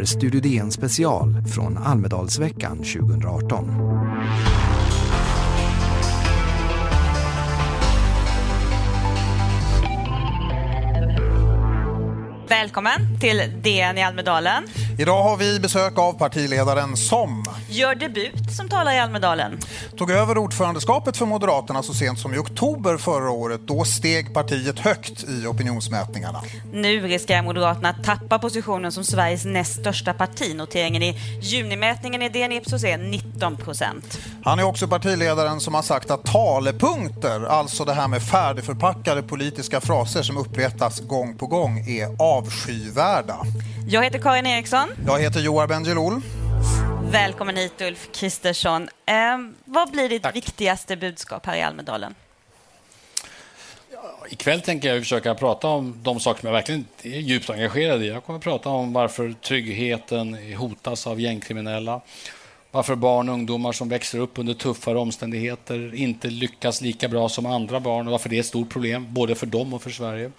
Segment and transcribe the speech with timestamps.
[0.00, 3.64] är Studio DN special från Almedalsveckan 2018.
[12.48, 14.64] Välkommen till DN i Almedalen.
[15.00, 19.58] Idag har vi besök av partiledaren som gör debut som talar i Almedalen.
[19.96, 23.60] Tog över ordförandeskapet för Moderaterna så sent som i oktober förra året.
[23.64, 26.42] Då steg partiet högt i opinionsmätningarna.
[26.72, 30.54] Nu riskerar Moderaterna att tappa positionen som Sveriges näst största parti.
[30.56, 34.18] Noteringen i junimätningen i DN Ipsos är 19 procent.
[34.44, 39.80] Han är också partiledaren som har sagt att talepunkter, alltså det här med färdigförpackade politiska
[39.80, 43.36] fraser som upprepas gång på gång, är avskyvärda.
[43.90, 44.88] Jag heter Karin Eriksson.
[45.06, 46.20] Jag heter Joar Bendjelloul.
[47.10, 48.88] Välkommen hit Ulf Kristersson.
[49.06, 49.14] Eh,
[49.64, 50.36] vad blir ditt Tack.
[50.36, 52.14] viktigaste budskap här i Almedalen?
[53.92, 58.02] Ja, ikväll tänker jag försöka prata om de saker som jag verkligen är djupt engagerad
[58.02, 58.08] i.
[58.08, 62.00] Jag kommer att prata om varför tryggheten hotas av gängkriminella.
[62.70, 67.46] Varför barn och ungdomar som växer upp under tuffare omständigheter inte lyckas lika bra som
[67.46, 70.30] andra barn och varför det är ett stort problem både för dem och för Sverige.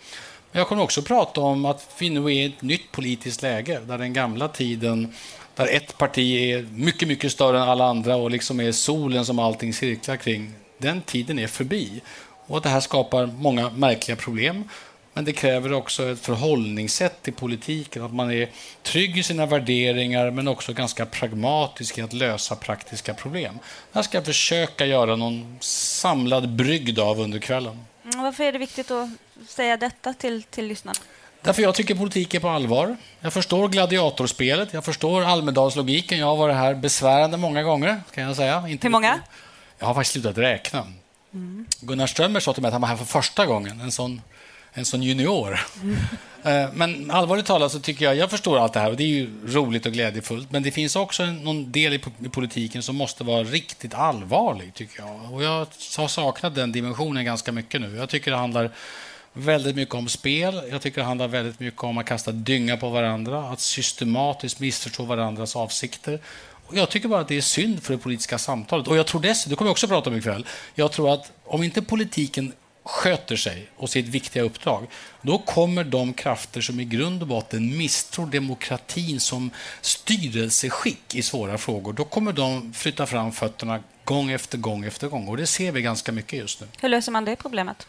[0.52, 3.97] Jag kommer också prata om att vi nu är i ett nytt politiskt läge där
[3.97, 5.14] den gamla tiden
[5.56, 9.39] där ett parti är mycket, mycket större än alla andra och liksom är solen som
[9.39, 10.53] allting cirklar kring.
[10.78, 12.02] Den tiden är förbi.
[12.47, 14.64] Och det här skapar många märkliga problem.
[15.14, 18.50] Men det kräver också ett förhållningssätt till politiken, att man är
[18.84, 23.59] trygg i sina värderingar men också ganska pragmatisk i att lösa praktiska problem.
[23.91, 27.80] Det här ska jag försöka göra någon samlad brygd av under kvällen.
[28.17, 29.09] Varför är det viktigt att
[29.47, 30.99] säga detta till, till lyssnarna?
[31.41, 32.97] Därför jag tycker politik är på allvar.
[33.19, 36.19] Jag förstår gladiatorspelet, jag förstår Almedalslogiken.
[36.19, 38.01] Jag har varit här besvärande många gånger.
[38.13, 38.67] kan jag säga.
[38.67, 39.19] Inte Hur många?
[39.79, 40.88] Jag har faktiskt slutat räkna.
[41.33, 41.66] Mm.
[41.81, 44.21] Gunnar Strömmer sa till mig att han var här för första gången, en sån,
[44.73, 45.59] en sån junior.
[45.81, 45.98] Mm.
[46.73, 49.30] Men allvarligt talat så tycker jag, jag förstår allt det här och det är ju
[49.48, 52.00] roligt och glädjefullt, men det finns också någon del i
[52.31, 55.34] politiken som måste vara riktigt allvarlig, tycker jag.
[55.34, 57.96] Och jag har saknat den dimensionen ganska mycket nu.
[57.96, 58.72] Jag tycker det handlar
[59.34, 60.62] väldigt mycket om spel.
[60.72, 65.03] Jag tycker det handlar väldigt mycket om att kasta dynga på varandra, att systematiskt missförstå
[65.03, 66.19] varandras avsikter.
[66.68, 68.88] Och jag tycker bara att det är synd för det politiska samtalet.
[68.88, 71.63] Och jag tror dessutom, det kommer jag också prata om ikväll, jag tror att om
[71.63, 72.53] inte politiken
[72.89, 74.88] sköter sig och sitt viktiga uppdrag,
[75.22, 79.51] då kommer de krafter som i grund och botten misstror demokratin som
[79.81, 85.28] styrelseskick i svåra frågor, då kommer de flytta fram fötterna gång efter gång efter gång.
[85.28, 86.67] Och det ser vi ganska mycket just nu.
[86.81, 87.88] Hur löser man det problemet?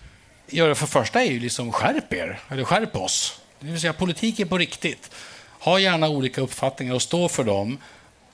[0.53, 3.41] göra för första är ju liksom skärp er, eller skärp oss.
[3.61, 5.11] Det vill säga politik är på riktigt.
[5.61, 7.79] Ha gärna olika uppfattningar och stå för dem.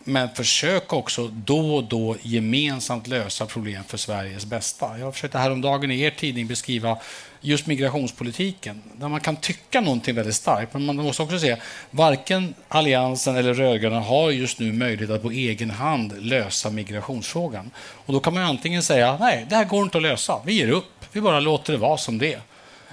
[0.09, 4.99] Men försök också då och då gemensamt lösa problem för Sveriges bästa.
[4.99, 6.99] Jag försökte häromdagen i er tidning beskriva
[7.41, 11.56] just migrationspolitiken, där man kan tycka någonting väldigt starkt, men man måste också se
[11.91, 17.71] varken Alliansen eller rödgröna har just nu möjlighet att på egen hand lösa migrationsfrågan.
[17.78, 20.69] Och då kan man antingen säga nej, det här går inte att lösa, vi ger
[20.69, 21.05] upp.
[21.12, 22.41] Vi bara låter det vara som det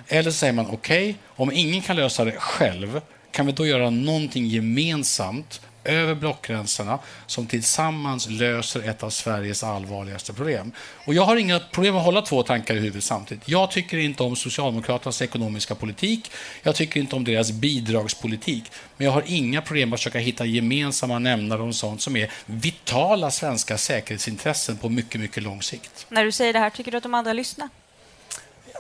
[0.08, 3.02] Eller så säger man okej, okay, om ingen kan lösa det själv,
[3.32, 10.34] kan vi då göra någonting gemensamt över blockgränserna som tillsammans löser ett av Sveriges allvarligaste
[10.34, 10.72] problem.
[11.06, 13.50] Och jag har inga problem att hålla två tankar i huvudet samtidigt.
[13.50, 16.32] Jag tycker inte om Socialdemokraternas ekonomiska politik.
[16.64, 18.64] Jag tycker inte om deras bidragspolitik.
[18.98, 23.32] Men jag har inga problem att försöka hitta gemensamma nämnare om sånt som är vitala
[23.32, 26.06] svenska säkerhetsintressen på mycket, mycket lång sikt.
[26.10, 27.70] När du säger det här, tycker du att de andra lyssnar?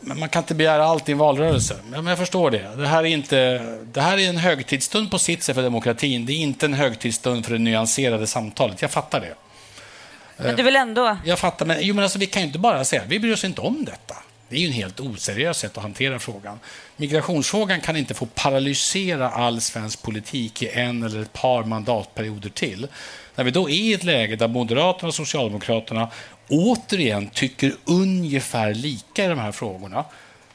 [0.06, 1.78] Men man kan inte begära allt i en valrörelse.
[1.90, 2.76] Men jag förstår det.
[2.78, 3.60] Det här, är inte,
[3.94, 6.26] det här är en högtidsstund på sitt sätt för demokratin.
[6.26, 8.82] Det är inte en högtidsstund för det nyanserade samtalet.
[8.82, 9.36] Jag fattar det.
[10.38, 11.18] Men du vill ändå...
[11.26, 13.44] Jag fattar, men, jo, men alltså, vi kan ju inte bara säga vi bryr oss
[13.44, 14.16] inte om detta.
[14.50, 16.60] Det är ju en helt oseriös sätt att hantera frågan.
[16.98, 22.88] Migrationsfrågan kan inte få paralysera all svensk politik i en eller ett par mandatperioder till.
[23.36, 26.10] När vi då är i ett läge där Moderaterna och Socialdemokraterna
[26.54, 30.06] återigen tycker ungefär lika i de här frågorna,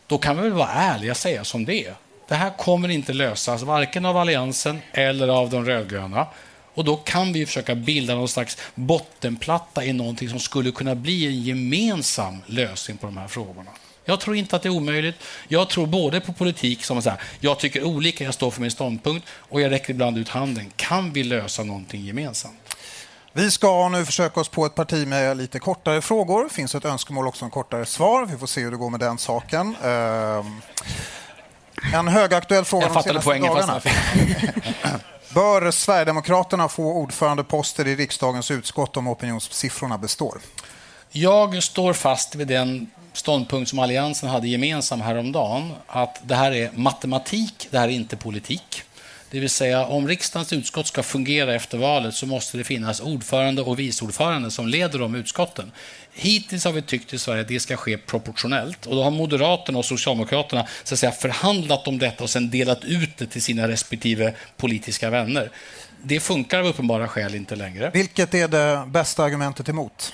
[0.07, 1.95] då kan vi väl vara ärliga och säga som det är.
[2.29, 6.27] Det här kommer inte lösas, varken av Alliansen eller av de rödgröna.
[6.75, 11.27] Och då kan vi försöka bilda någon slags bottenplatta i någonting som skulle kunna bli
[11.27, 13.71] en gemensam lösning på de här frågorna.
[14.05, 15.17] Jag tror inte att det är omöjligt.
[15.49, 17.09] Jag tror både på politik som att
[17.41, 20.73] jag tycker olika, jag står för min ståndpunkt och jag räcker ibland ut handen.
[20.77, 22.68] Kan vi lösa någonting gemensamt?
[23.33, 26.45] Vi ska nu försöka oss på ett parti med lite kortare frågor.
[26.45, 28.27] Det finns ett önskemål också om kortare svar.
[28.27, 29.77] Vi får se hur det går med den saken.
[29.85, 30.61] Ehm,
[31.95, 33.81] en högaktuell fråga Jag fattade poängen dagarna.
[35.35, 40.41] Bör Sverigedemokraterna få ordförandeposter i riksdagens utskott om opinionssiffrorna består?
[41.11, 46.71] Jag står fast vid den ståndpunkt som Alliansen hade gemensam häromdagen, att det här är
[46.75, 48.83] matematik, det här är inte politik.
[49.31, 53.63] Det vill säga, om riksdagens utskott ska fungera efter valet så måste det finnas ordförande
[53.63, 55.73] och vice ordförande som leder de utskotten.
[56.13, 58.87] Hittills har vi tyckt i Sverige att det ska ske proportionellt.
[58.87, 62.85] Och då har Moderaterna och Socialdemokraterna så att säga, förhandlat om detta och sen delat
[62.85, 65.51] ut det till sina respektive politiska vänner.
[66.03, 67.91] Det funkar av uppenbara skäl inte längre.
[67.95, 70.13] Vilket är det bästa argumentet emot?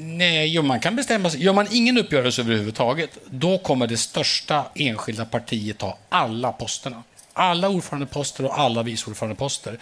[0.00, 1.42] Nej, jo, man kan bestämma sig.
[1.42, 7.02] Gör man ingen uppgörelse överhuvudtaget, då kommer det största enskilda partiet ta alla posterna.
[7.38, 9.78] Alla ordförandeposter och alla vice ordförandeposter.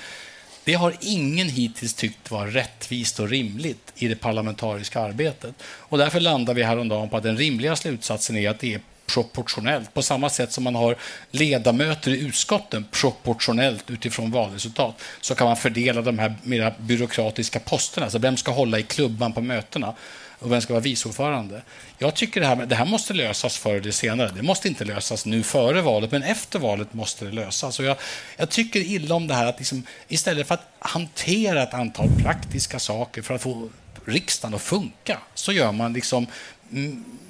[0.65, 5.55] Det har ingen hittills tyckt vara rättvist och rimligt i det parlamentariska arbetet.
[5.63, 9.95] Och därför landar vi häromdagen på att den rimliga slutsatsen är att det är proportionellt.
[9.95, 10.97] På samma sätt som man har
[11.31, 18.11] ledamöter i utskotten proportionellt utifrån valresultat så kan man fördela de här mera byråkratiska posterna.
[18.11, 19.95] Så vem ska hålla i klubban på mötena?
[20.39, 21.63] Och vem ska vara viceordförande?
[21.99, 24.31] Jag tycker det här, det här måste lösas förr eller senare.
[24.37, 27.79] Det måste inte lösas nu före valet, men efter valet måste det lösas.
[27.79, 27.97] Och jag,
[28.37, 32.79] jag tycker illa om det här att liksom, istället för att hantera ett antal praktiska
[32.79, 33.69] saker för att få
[34.05, 36.27] riksdagen att funka, så gör man liksom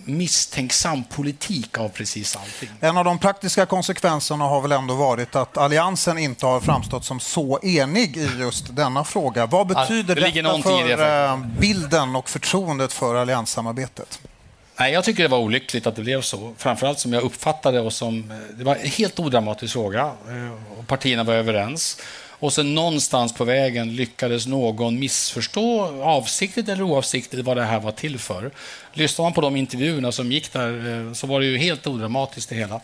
[0.05, 2.69] misstänksam politik av precis allting.
[2.81, 7.21] En av de praktiska konsekvenserna har väl ändå varit att Alliansen inte har framstått som
[7.21, 9.47] så enig i just denna fråga.
[9.47, 14.21] Vad betyder det detta för det eh, bilden och förtroendet för allianssamarbetet?
[14.79, 16.55] Nej, jag tycker det var olyckligt att det blev så.
[16.59, 18.31] Framförallt som jag uppfattade och som...
[18.31, 22.01] Eh, det var en helt odramatisk fråga eh, och partierna var överens.
[22.39, 27.93] Och sen någonstans på vägen lyckades någon missförstå, avsiktligt eller oavsiktligt, vad det här var
[27.93, 28.51] till för.
[28.93, 32.49] Lyssnar man på de intervjuerna som gick där eh, så var det ju helt odramatiskt
[32.49, 32.81] det hela.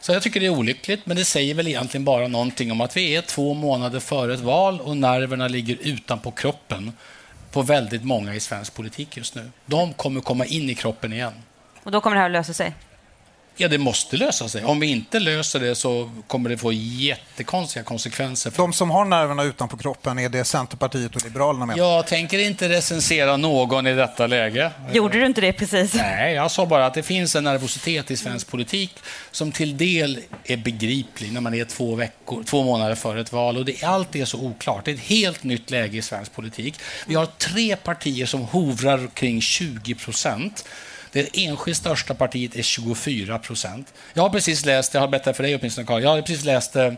[0.00, 2.96] Så jag tycker det är olyckligt, men det säger väl egentligen bara någonting om att
[2.96, 6.92] vi är två månader före ett val och nerverna ligger utanpå kroppen
[7.52, 9.50] på väldigt många i svensk politik just nu.
[9.66, 11.32] De kommer komma in i kroppen igen.
[11.82, 12.74] Och då kommer det här att lösa sig?
[13.58, 14.64] Ja, det måste lösa sig.
[14.64, 18.52] Om vi inte löser det så kommer det få jättekonstiga konsekvenser.
[18.56, 21.78] De som har nerverna utanpå kroppen, är det Centerpartiet och Liberalerna med?
[21.78, 24.70] Jag tänker inte recensera någon i detta läge.
[24.92, 25.94] Gjorde du inte det precis?
[25.94, 28.94] Nej, jag sa bara att det finns en nervositet i svensk politik
[29.30, 33.56] som till del är begriplig när man är två, veckor, två månader före ett val.
[33.56, 34.84] Och det, allt är så oklart.
[34.84, 36.74] Det är ett helt nytt läge i svensk politik.
[37.06, 40.64] Vi har tre partier som hovrar kring 20 procent.
[41.16, 43.94] Det enskilt största partiet är 24 procent.
[44.14, 46.76] Jag har precis läst, jag har berättat för dig åtminstone Carl, jag har precis läst
[46.76, 46.92] eh,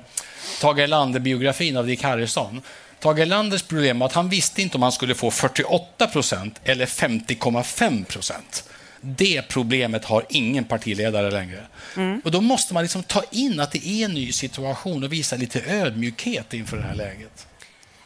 [0.61, 2.63] Tage Erlander-biografin av Dick Harrison.
[3.01, 6.87] Tage Erlanders problem var att han visste inte om han skulle få 48 procent eller
[6.87, 8.65] 50,5 procent.
[9.01, 11.61] Det problemet har ingen partiledare längre.
[11.97, 12.21] Mm.
[12.25, 15.37] Och Då måste man liksom ta in att det är en ny situation och visa
[15.37, 17.47] lite ödmjukhet inför det här läget.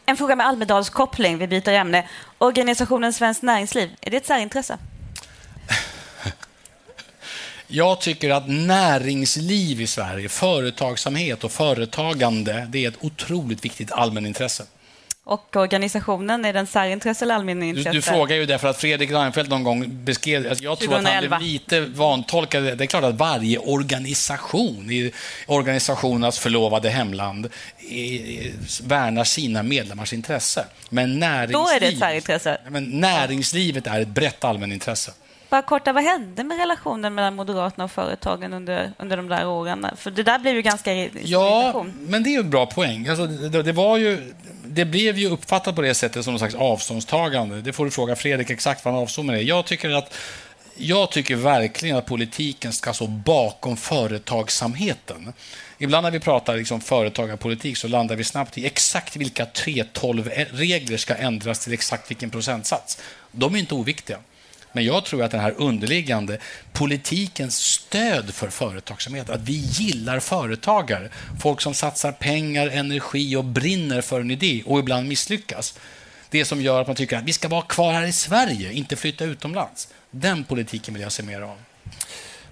[0.05, 2.07] En fråga med Almedalskoppling, vi byter ämne.
[2.37, 4.77] Organisationen Svenskt Näringsliv, är det ett särintresse?
[7.75, 14.63] Jag tycker att näringsliv i Sverige, företagsamhet och företagande, det är ett otroligt viktigt allmänintresse.
[15.23, 17.89] Och organisationen, är den särintresse eller allmänintresse?
[17.89, 20.47] Du, du frågar ju därför att Fredrik Reinfeldt någon gång beskrev...
[20.49, 21.11] Alltså jag 2011.
[21.11, 22.63] tror att han blev lite vantolkad.
[22.63, 25.11] Det är klart att varje organisation i
[25.47, 27.49] organisationernas förlovade hemland
[28.83, 30.65] värnar sina medlemmars intresse.
[30.89, 32.57] Men näringsliv, Då är det ett särintresse?
[32.69, 35.11] Men näringslivet är ett brett allmänintresse.
[35.53, 39.87] Bara korta, vad hände med relationen mellan Moderaterna och företagen under, under de där åren?
[39.95, 43.07] För det där blev ju ganska Ja, men det är ju en bra poäng.
[43.07, 44.33] Alltså, det, det, var ju,
[44.65, 47.61] det blev ju uppfattat på det sättet som någon slags avståndstagande.
[47.61, 49.41] Det får du fråga Fredrik exakt vad han avsåg med det.
[49.41, 50.17] Jag tycker att
[50.75, 55.33] jag tycker verkligen att politiken ska stå bakom företagsamheten.
[55.77, 61.15] Ibland när vi pratar liksom företagarpolitik så landar vi snabbt i exakt vilka 3.12-regler ska
[61.15, 63.01] ändras till exakt vilken procentsats.
[63.31, 64.17] De är inte oviktiga.
[64.73, 66.37] Men jag tror att den här underliggande
[66.73, 71.09] politikens stöd för företagsamhet, att vi gillar företagare,
[71.41, 75.79] folk som satsar pengar, energi och brinner för en idé och ibland misslyckas.
[76.29, 78.95] Det som gör att man tycker att vi ska vara kvar här i Sverige, inte
[78.95, 79.87] flytta utomlands.
[80.11, 81.57] Den politiken vill jag se mer av.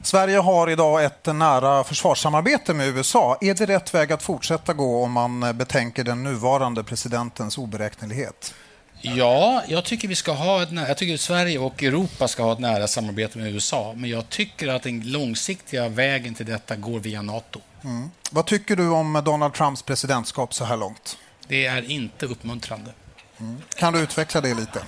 [0.04, 3.38] Sverige har idag ett nära försvarssamarbete med USA.
[3.42, 8.54] Är det rätt väg att fortsätta gå om man betänker den nuvarande presidentens oberäknelighet?
[9.02, 12.60] Ja, jag tycker vi ska ha ett, jag tycker Sverige och Europa ska ha ett
[12.60, 13.94] nära samarbete med USA.
[13.98, 17.62] Men jag tycker att den långsiktiga vägen till detta går via Nato.
[17.84, 18.12] Mm.
[18.32, 21.18] Vad tycker du om Donald Trumps presidentskap så här långt?
[21.48, 22.92] Det är inte uppmuntrande.
[23.40, 23.62] Mm.
[23.76, 24.84] Kan du utveckla det lite?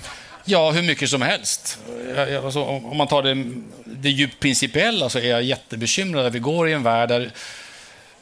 [0.45, 1.79] Ja, hur mycket som helst.
[2.43, 3.45] Alltså, om man tar det,
[3.85, 6.33] det djupt principiella så är jag jättebekymrad.
[6.33, 7.31] Vi går i en värld där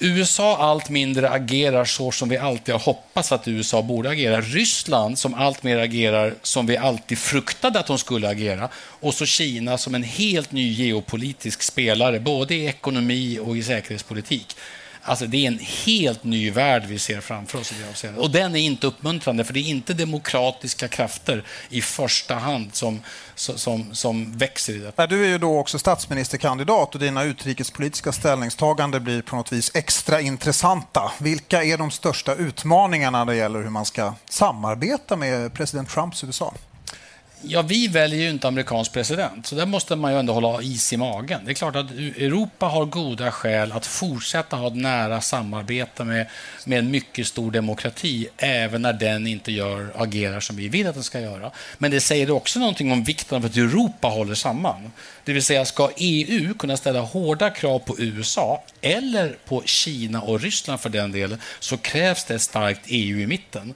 [0.03, 4.41] USA allt mindre agerar så som vi alltid har hoppats att USA borde agera.
[4.41, 8.69] Ryssland som allt mer agerar som vi alltid fruktade att de skulle agera.
[8.75, 14.55] Och så Kina som en helt ny geopolitisk spelare, både i ekonomi och i säkerhetspolitik.
[15.03, 18.21] Alltså, det är en helt ny värld vi ser framför oss i det avseendet.
[18.21, 23.01] Och den är inte uppmuntrande, för det är inte demokratiska krafter i första hand som,
[23.35, 25.07] som, som växer i detta.
[25.07, 30.21] Du är ju då också statsministerkandidat och dina utrikespolitiska ställningstaganden blir på något vis extra
[30.21, 31.11] intressanta.
[31.19, 36.23] Vilka är de största utmaningarna när det gäller hur man ska samarbeta med president Trumps
[36.23, 36.53] USA?
[37.43, 40.93] Ja, vi väljer ju inte amerikansk president, så där måste man ju ändå hålla is
[40.93, 41.41] i magen.
[41.45, 46.27] Det är klart att Europa har goda skäl att fortsätta ha ett nära samarbete med,
[46.65, 50.93] med en mycket stor demokrati, även när den inte gör, agerar som vi vill att
[50.93, 51.51] den ska göra.
[51.77, 54.91] Men det säger också någonting om vikten av att Europa håller samman.
[55.23, 60.41] Det vill säga, ska EU kunna ställa hårda krav på USA, eller på Kina och
[60.41, 63.73] Ryssland för den delen, så krävs det ett starkt EU i mitten.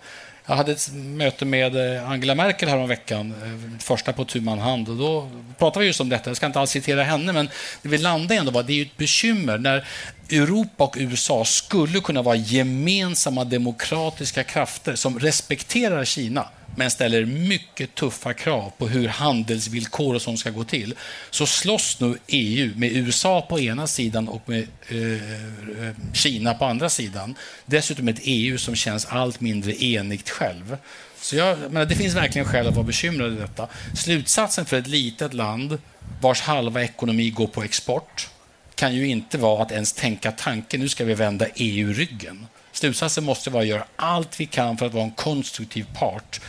[0.48, 4.60] Jag hade ett möte med eh, Angela Merkel häromveckan, veckan, eh, första på tu man
[4.60, 4.90] hand.
[4.90, 6.30] Och då pratade vi just om detta.
[6.30, 7.50] Jag ska inte alls citera henne, men
[7.82, 9.88] det vi landade ändå var att det är ett bekymmer när
[10.30, 17.96] Europa och USA skulle kunna vara gemensamma demokratiska krafter som respekterar Kina men ställer mycket
[17.96, 20.96] tuffa krav på hur handelsvillkor och sånt ska gå till,
[21.30, 26.66] så slåss nu EU med USA på ena sidan och med eh, eh, Kina på
[26.66, 27.36] andra sidan.
[27.66, 30.78] Dessutom ett EU som känns allt mindre enigt själv.
[31.20, 33.68] Så jag, menar, det finns verkligen skäl att vara bekymrad i detta.
[33.96, 35.78] Slutsatsen för ett litet land
[36.22, 38.30] vars halva ekonomi går på export
[38.76, 42.46] kan ju inte vara att ens tänka tanken nu ska vi vända EU ryggen.
[42.72, 46.42] Slutsatsen måste vara att göra allt vi kan för att vara en konstruktiv part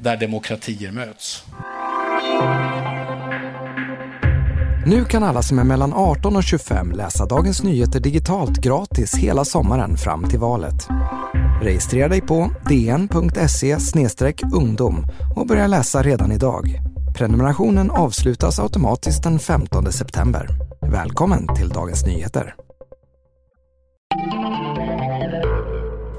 [0.00, 1.44] där demokratier möts.
[4.86, 9.44] Nu kan alla som är mellan 18 och 25 läsa Dagens Nyheter digitalt gratis hela
[9.44, 10.88] sommaren fram till valet.
[11.62, 13.76] Registrera dig på dn.se
[14.52, 15.06] ungdom
[15.36, 16.80] och börja läsa redan idag.
[17.16, 20.67] Prenumerationen avslutas automatiskt den 15 september.
[20.80, 22.54] Välkommen till Dagens Nyheter.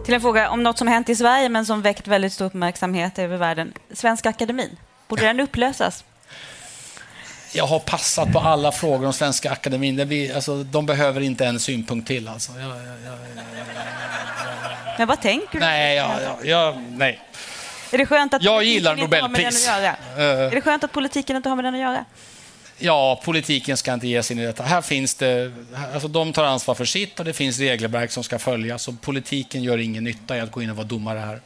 [0.05, 3.19] Till en fråga om något som hänt i Sverige men som väckt väldigt stor uppmärksamhet
[3.19, 3.73] över världen.
[3.93, 6.03] Svenska Akademin, borde den upplösas?
[7.53, 9.95] Jag har passat på alla frågor om Svenska Akademin.
[9.95, 12.27] Det blir, alltså, de behöver inte en synpunkt till.
[12.27, 12.51] Alltså.
[12.51, 13.17] Jag, jag, jag,
[14.97, 15.59] men vad tänker du?
[15.59, 16.01] Nej,
[16.91, 17.21] nej.
[17.91, 19.67] Är det skönt att jag gillar Nobelpris.
[19.67, 22.05] Är det skönt att politiken inte har med den att göra?
[22.79, 24.63] Ja, politiken ska inte ge sig in i detta.
[24.63, 25.51] Här finns det,
[25.93, 28.88] alltså de tar ansvar för sitt och det finns regelverk som ska följas.
[28.88, 31.41] Och politiken gör ingen nytta i att gå in och vara domare här.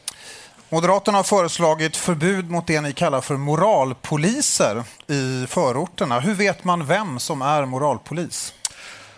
[0.70, 6.20] Moderaterna har föreslagit förbud mot det ni kallar för moralpoliser i förorterna.
[6.20, 8.54] Hur vet man vem som är moralpolis?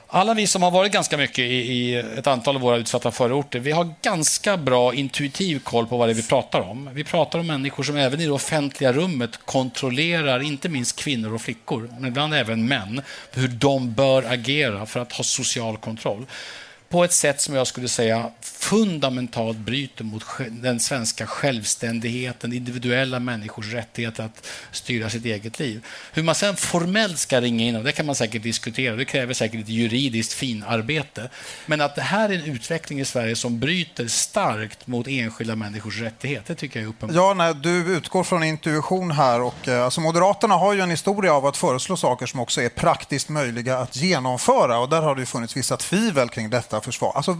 [0.08, 3.60] Alla vi som har varit ganska mycket i, i, ett antal av våra utsatta förorter,
[3.60, 6.90] vi har ganska bra intuitiv koll på vad det är vi pratar om.
[6.94, 11.42] Vi pratar om människor som även i det offentliga rummet kontrollerar, inte minst kvinnor och
[11.42, 16.26] flickor, men ibland även män, hur de bör agera för att ha social kontroll
[16.90, 18.32] på ett sätt som jag skulle säga
[18.70, 25.86] fundamentalt bryter mot den svenska självständigheten, individuella människors rättighet att styra sitt eget liv.
[26.14, 29.62] Hur man sen formellt ska ringa in, det kan man säkert diskutera, det kräver säkert
[29.62, 31.30] ett juridiskt finarbete.
[31.66, 36.02] Men att det här är en utveckling i Sverige som bryter starkt mot enskilda människors
[36.02, 37.16] rättigheter, det tycker jag är uppenbart.
[37.16, 41.34] Ja, nej, du utgår från intuition här och eh, alltså Moderaterna har ju en historia
[41.34, 45.26] av att föreslå saker som också är praktiskt möjliga att genomföra och där har det
[45.26, 47.14] funnits vissa tvivel kring detta försvar.
[47.16, 47.38] Alltså,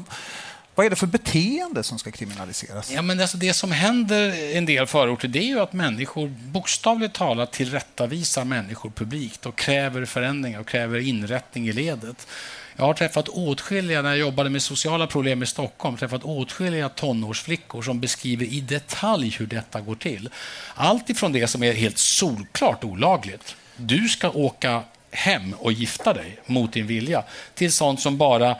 [0.76, 2.92] vad är det för beteende som ska kriminaliseras?
[2.92, 6.28] Ja, men alltså det som händer i en del förorter det är ju att människor
[6.28, 12.28] bokstavligt talat tillrättavisar människor publikt och kräver förändringar och kräver inrättning i ledet.
[12.76, 17.82] Jag har träffat åtskilliga, när jag jobbade med sociala problem i Stockholm, träffat åtskilliga tonårsflickor
[17.82, 20.30] som beskriver i detalj hur detta går till.
[20.76, 23.56] Allt ifrån det som är helt solklart olagligt.
[23.78, 28.56] Du ska åka hem och gifta dig mot din vilja, till sånt som bara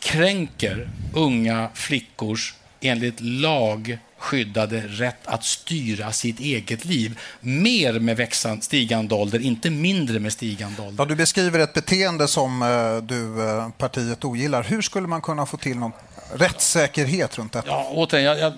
[0.00, 7.18] kränker unga flickors enligt lag skyddade rätt att styra sitt eget liv.
[7.40, 11.04] Mer med växande, stigande ålder, inte mindre med stigande ålder.
[11.04, 14.62] Ja, du beskriver ett beteende som eh, du, eh, partiet ogillar.
[14.62, 15.92] Hur skulle man kunna få till någon
[16.34, 17.68] rättssäkerhet runt detta?
[17.68, 18.52] Ja, återigen, jag, jag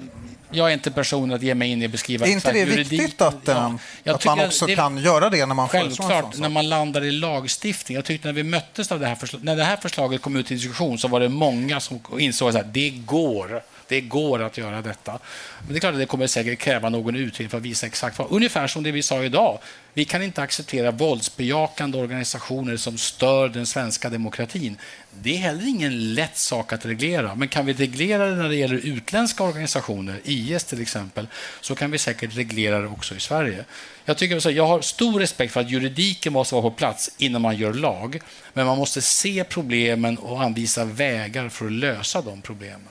[0.52, 3.20] jag är inte personen att ge mig in i att beskriva Är inte det viktigt
[3.20, 6.68] att, ja, eh, att man också det, kan göra det när man Självklart, när man
[6.68, 7.96] landar i lagstiftning.
[7.96, 10.46] Jag tyckte när vi möttes av det här förslaget, när det här förslaget kom ut
[10.46, 13.62] till diskussion så var det många som insåg att det går.
[13.92, 15.18] Det går att göra detta.
[15.58, 18.18] Men det är klart att det kommer säkert kräva någon utredning för att visa exakt
[18.18, 18.32] vad.
[18.32, 19.58] Ungefär som det vi sa idag.
[19.94, 24.76] Vi kan inte acceptera våldsbejakande organisationer som stör den svenska demokratin.
[25.20, 27.34] Det är heller ingen lätt sak att reglera.
[27.34, 31.26] Men kan vi reglera det när det gäller utländska organisationer, IS till exempel,
[31.60, 33.64] så kan vi säkert reglera det också i Sverige.
[34.04, 37.56] Jag, tycker jag har stor respekt för att juridiken måste vara på plats innan man
[37.56, 38.20] gör lag.
[38.52, 42.88] Men man måste se problemen och anvisa vägar för att lösa de problemen.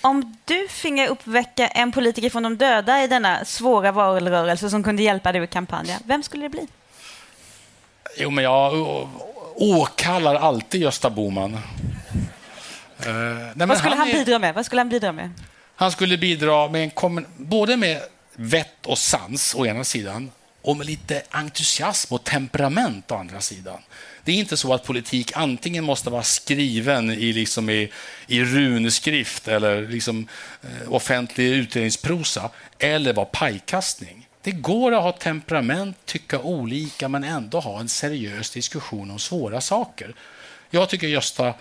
[0.00, 5.02] Om du finge uppväcka en politiker från de döda i denna svåra valrörelse som kunde
[5.02, 6.66] hjälpa dig i kampanjen, vem skulle det bli?
[8.16, 8.72] Jo, men jag
[9.56, 11.54] åkallar alltid Gösta Boman.
[11.54, 11.60] Uh,
[13.54, 14.54] nej, Vad skulle han, han bidra med?
[14.54, 15.30] Vad skulle han bidra med?
[15.74, 18.02] Han skulle bidra med en både med
[18.34, 20.30] vett och sans å ena sidan
[20.62, 23.78] och med lite entusiasm och temperament å andra sidan.
[24.28, 27.92] Det är inte så att politik antingen måste vara skriven i, liksom i,
[28.26, 30.28] i runskrift eller liksom,
[30.62, 34.28] eh, offentlig utredningsprosa eller vara pajkastning.
[34.42, 39.60] Det går att ha temperament, tycka olika men ändå ha en seriös diskussion om svåra
[39.60, 40.14] saker.
[40.70, 41.54] Jag tycker Gösta,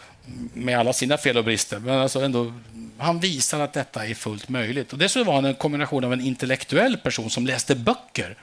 [0.53, 2.53] med alla sina fel och brister, men alltså ändå,
[2.97, 4.93] han visar att detta är fullt möjligt.
[4.93, 8.36] Och dessutom var han en kombination av en intellektuell person som läste böcker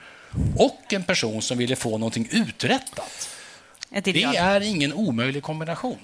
[0.56, 3.30] och en person som ville få någonting uträttat.
[4.02, 5.98] Det är ingen omöjlig kombination.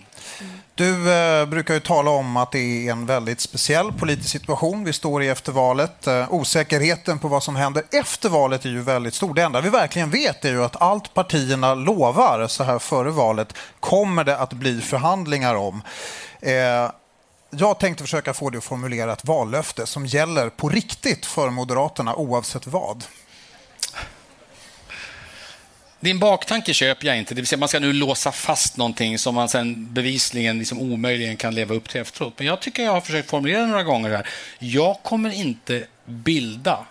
[0.74, 4.92] Du eh, brukar ju tala om att det är en väldigt speciell politisk situation vi
[4.92, 6.06] står i efter valet.
[6.06, 9.34] Eh, osäkerheten på vad som händer efter valet är ju väldigt stor.
[9.34, 13.54] Det enda vi verkligen vet är ju att allt partierna lovar så här före valet
[13.80, 15.82] kommer det att bli förhandlingar om.
[16.40, 16.90] Eh,
[17.50, 22.14] jag tänkte försöka få dig att formulera ett vallöfte som gäller på riktigt för Moderaterna
[22.14, 23.04] oavsett vad.
[26.00, 27.34] Din baktanke köper jag inte.
[27.34, 31.36] Det vill säga man ska nu låsa fast någonting som man sen bevisligen liksom omöjligen
[31.36, 32.34] kan leva upp till efteråt.
[32.36, 34.28] Men jag tycker jag har försökt formulera några gånger här.
[34.58, 36.86] Jag kommer inte bilda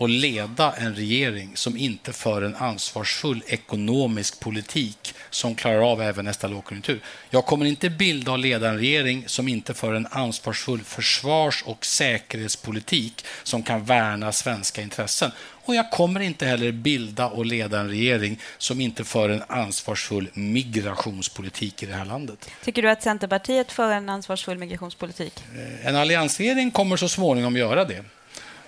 [0.00, 6.24] och leda en regering som inte för en ansvarsfull ekonomisk politik som klarar av även
[6.24, 7.00] nästa lågkonjunktur.
[7.30, 11.86] Jag kommer inte bilda och leda en regering som inte för en ansvarsfull försvars och
[11.86, 15.30] säkerhetspolitik som kan värna svenska intressen.
[15.64, 20.28] Och jag kommer inte heller bilda och leda en regering som inte för en ansvarsfull
[20.34, 22.50] migrationspolitik i det här landet.
[22.64, 25.44] Tycker du att Centerpartiet för en ansvarsfull migrationspolitik?
[25.54, 28.04] Eh, en alliansregering kommer så småningom göra det.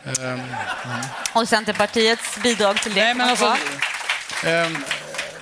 [0.05, 0.41] Mm.
[1.33, 3.05] Och Centerpartiets bidrag till det?
[3.05, 3.57] Nej, men alltså,
[4.47, 4.85] um,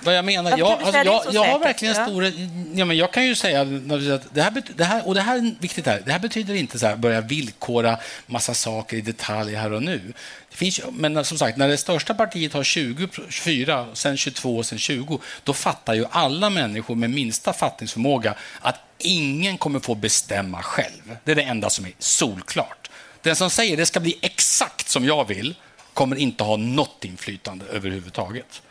[0.03, 2.07] vad jag menar, jag, alltså, jag, jag har verkligen ja.
[2.07, 2.29] stora...
[2.75, 5.55] Ja, men jag kan ju säga att det här, det här, och det här är
[5.61, 9.73] viktigt här, det här betyder inte så här, börja villkora massa saker i detalj här
[9.73, 10.13] och nu.
[10.51, 14.67] Det finns, men som sagt, när det största partiet har 20, 24, sen 22 och
[14.67, 20.63] sen 20, då fattar ju alla människor med minsta fattningsförmåga att ingen kommer få bestämma
[20.63, 21.17] själv.
[21.25, 22.91] Det är det enda som är solklart.
[23.23, 24.19] Den som säger det ska bli
[24.61, 25.55] exakt som jag vill
[25.95, 28.63] kommer inte ha något inflytande överhuvudtaget.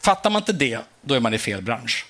[0.00, 2.06] Fattar man inte det, då är man i fel bransch.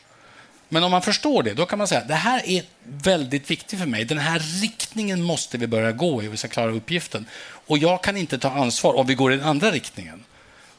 [0.68, 3.79] Men om man förstår det, då kan man säga att det här är väldigt viktigt
[3.79, 4.05] för mig.
[4.05, 7.27] Den här riktningen måste vi börja gå i om vi ska klara uppgiften.
[7.66, 10.25] Och jag kan inte ta ansvar om vi går i den andra riktningen.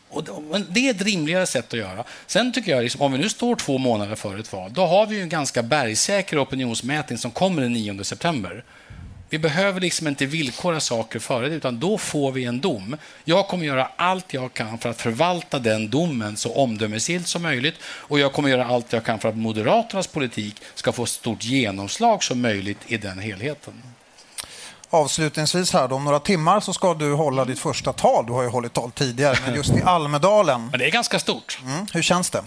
[0.10, 0.24] Och
[0.70, 2.04] det är ett rimligare sätt att göra.
[2.28, 5.06] Sen tycker jag, liksom, om vi nu står två månader före ett val, då har
[5.06, 8.64] vi en ganska bergsäker opinionsmätning som kommer den 9 september.
[9.30, 12.98] Vi behöver liksom inte villkora saker före det, utan då får vi en dom.
[13.24, 17.76] Jag kommer göra allt jag kan för att förvalta den domen så omdömesgillt som möjligt
[17.84, 22.24] och jag kommer göra allt jag kan för att Moderaternas politik ska få stort genomslag
[22.24, 23.74] som möjligt i den helheten.
[24.90, 28.26] Avslutningsvis här, då, om några timmar så ska du hålla ditt första tal.
[28.26, 30.68] Du har ju hållit tal tidigare, men just i Almedalen.
[30.72, 31.60] Men det är ganska stort.
[31.66, 32.44] Mm, hur känns det?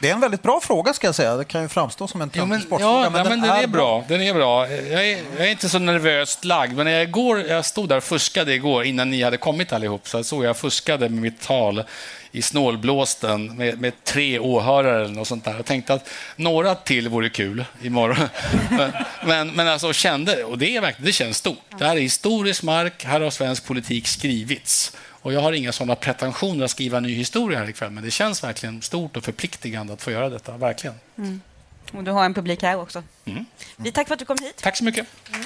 [0.00, 1.36] Det är en väldigt bra fråga ska jag säga.
[1.36, 3.04] Det kan ju framstå som en töntig sportfråga.
[3.04, 4.04] Ja, men, den, den, är, är bra.
[4.08, 4.68] Den är bra.
[4.70, 8.04] Jag är, jag är, inte så nervöst lagd, men jag, går, jag stod där och
[8.04, 10.08] fuskade igår innan ni hade kommit allihop.
[10.08, 11.84] Så jag såg jag fuskade med mitt tal
[12.32, 15.56] i snålblåsten med, med tre åhörare eller något sånt där.
[15.56, 18.28] Jag tänkte att några till vore kul imorgon.
[18.70, 18.92] men,
[19.24, 21.58] men, men alltså kände, och det, är verkligen, det känns stort.
[21.78, 24.96] Det här är historisk mark, här har svensk politik skrivits.
[25.22, 28.44] Och jag har inga sådana pretensioner att skriva ny historia här ikväll, men det känns
[28.44, 30.96] verkligen stort och förpliktigande att få göra detta, verkligen.
[31.18, 31.40] Mm.
[31.92, 33.02] Och du har en publik här också.
[33.24, 33.44] Mm.
[33.76, 34.56] Vi tack för att du kom hit.
[34.62, 35.06] Tack så mycket.
[35.32, 35.44] Mm.